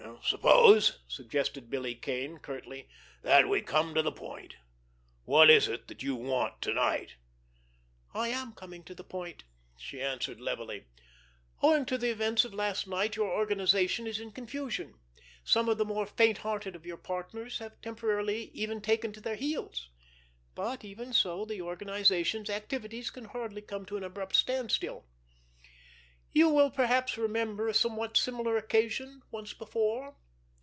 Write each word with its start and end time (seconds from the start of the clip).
"Suppose," 0.23 0.99
suggested 1.07 1.69
Billy 1.69 1.95
Kane, 1.95 2.37
curtly, 2.37 2.87
"that 3.23 3.49
we 3.49 3.61
come 3.61 3.95
to 3.95 4.01
the 4.03 4.11
point. 4.11 4.55
What 5.25 5.49
is 5.49 5.67
it 5.67 5.87
that 5.87 6.03
you 6.03 6.15
want 6.15 6.61
to 6.61 6.73
night?" 6.73 7.15
"I 8.13 8.27
am 8.29 8.53
coming 8.53 8.83
to 8.83 8.93
the 8.95 9.03
point," 9.03 9.45
she 9.75 9.99
answered 10.01 10.39
levelly. 10.39 10.85
"Owing 11.63 11.85
to 11.87 11.97
the 11.97 12.11
events 12.11 12.45
of 12.45 12.53
last 12.53 12.87
night 12.87 13.15
your 13.15 13.31
organization 13.31 14.05
is 14.05 14.19
in 14.19 14.31
confusion, 14.31 14.95
some 15.43 15.67
of 15.67 15.77
the 15.79 15.85
more 15.85 16.05
faint 16.05 16.39
hearted 16.39 16.75
of 16.75 16.85
your 16.85 16.97
partners 16.97 17.57
have 17.57 17.81
temporarily 17.81 18.51
even 18.53 18.79
taken 18.79 19.11
to 19.13 19.21
their 19.21 19.35
heels; 19.35 19.89
but, 20.55 20.85
even 20.85 21.13
so, 21.13 21.45
the 21.45 21.61
organization's 21.63 22.49
activities 22.49 23.09
can 23.09 23.25
hardly 23.25 23.61
come 23.61 23.85
to 23.87 23.97
an 23.97 24.03
abrupt 24.03 24.35
standstill. 24.35 25.07
You 26.33 26.47
will 26.47 26.71
perhaps 26.71 27.17
remember 27.17 27.67
a 27.67 27.73
somewhat 27.73 28.15
similar 28.15 28.55
occasion 28.55 29.21
once 29.31 29.51
before? 29.53 30.15